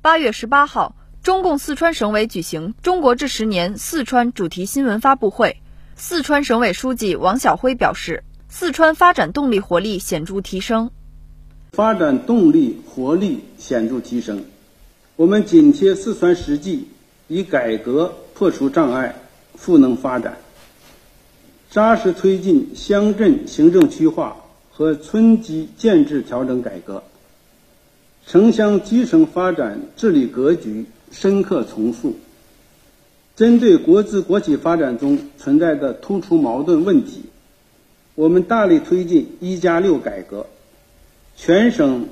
[0.00, 0.94] 八月十八号，
[1.24, 5.56] 中共四川省委举行“中国这十年”四川主题新闻发布会。
[5.96, 10.92] 四川省委书记王晓辉表示，四川发展动力活力显著提升。
[11.72, 14.44] 发展动力活力显著提升，
[15.16, 16.86] 我们紧贴四川实际，
[17.26, 19.16] 以改革破除障碍，
[19.56, 20.38] 赋能发展，
[21.70, 24.36] 扎实推进乡镇行政区划
[24.70, 27.02] 和村级建制调整改革。
[28.30, 32.14] 城乡基层发展治理格局深刻重塑。
[33.34, 37.22] 针对国资国企发展中存在的突出矛盾问题，
[38.14, 40.44] 我们大力推进“一加六”改革，
[41.36, 42.06] 全省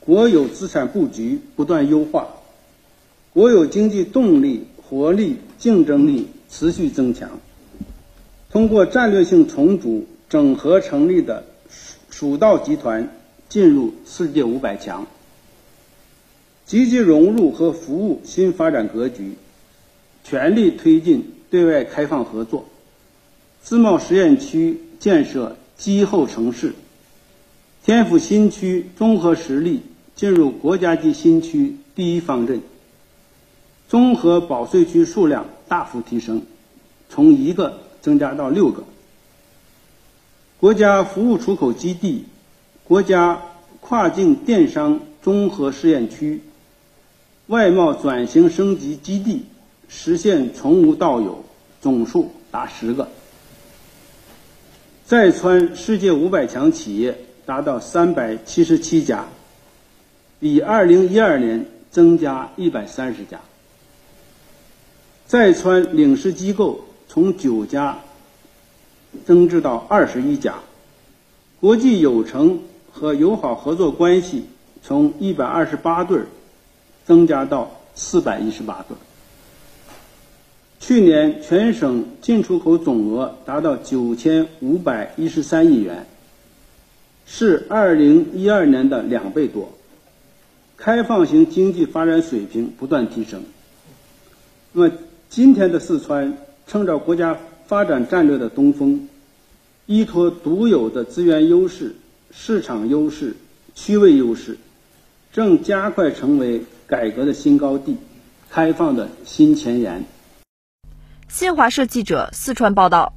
[0.00, 2.26] 国有资产布局不断优化，
[3.32, 7.30] 国有经济动力、活力、竞争力持续增强。
[8.50, 13.08] 通过战略性重组整合成立的蜀蜀道集团
[13.48, 15.06] 进入世界五百强。
[16.66, 19.32] 积极融入和服务新发展格局，
[20.24, 22.64] 全力推进对外开放合作。
[23.62, 26.74] 自贸试验区建设基后城市，
[27.84, 29.82] 天府新区综合实力
[30.14, 32.60] 进入国家级新区第一方阵。
[33.88, 36.42] 综合保税区数量大幅提升，
[37.10, 38.84] 从一个增加到六个。
[40.58, 42.24] 国家服务出口基地、
[42.84, 43.42] 国家
[43.80, 46.40] 跨境电商综合试验区。
[47.48, 49.44] 外贸转型升级基地
[49.88, 51.44] 实现从无到有，
[51.80, 53.08] 总数达十个。
[55.04, 59.26] 在川世界五百强企业达到三百七十七家，
[60.38, 63.40] 比二零一二年增加一百三十家。
[65.26, 67.98] 在川领事机构从九家
[69.26, 70.54] 增至到二十一家，
[71.60, 74.46] 国际友城和友好合作关系
[74.82, 76.26] 从一百二十八对儿。
[77.12, 78.96] 增加到四百一十八个。
[80.80, 86.06] 去年全省进出口总额达到九千五百一十三亿元，
[87.26, 89.70] 是二零一二年的两倍多。
[90.74, 93.42] 开放型经济发展水平不断提升。
[94.72, 94.92] 那么，
[95.28, 96.34] 今天的四川
[96.66, 99.06] 乘着国家发展战略的东风，
[99.84, 101.94] 依托独有的资源优势、
[102.30, 103.36] 市场优势、
[103.74, 104.56] 区位优势，
[105.32, 106.62] 正加快成为。
[106.84, 107.96] 改革的新高地，
[108.50, 110.04] 开放的新前沿。
[111.26, 113.10] 新华社记者四川报道。